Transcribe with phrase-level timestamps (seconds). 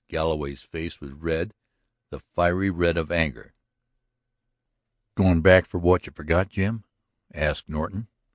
[0.09, 1.53] Galloway's face was red,
[2.09, 3.53] the fiery red of anger.
[5.13, 6.85] "Going back for what you forgot, Jim?"
[7.35, 8.07] asked Norton.